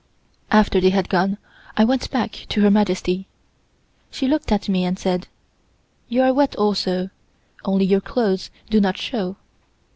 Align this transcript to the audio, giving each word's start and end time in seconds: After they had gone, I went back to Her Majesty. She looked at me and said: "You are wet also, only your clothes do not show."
After 0.49 0.81
they 0.81 0.89
had 0.89 1.09
gone, 1.09 1.37
I 1.77 1.83
went 1.85 2.09
back 2.09 2.31
to 2.49 2.61
Her 2.61 2.71
Majesty. 2.71 3.27
She 4.09 4.27
looked 4.27 4.51
at 4.51 4.67
me 4.67 4.83
and 4.83 4.97
said: 4.97 5.27
"You 6.09 6.23
are 6.23 6.33
wet 6.33 6.55
also, 6.55 7.11
only 7.65 7.85
your 7.85 8.01
clothes 8.01 8.49
do 8.71 8.81
not 8.81 8.97
show." 8.97 9.35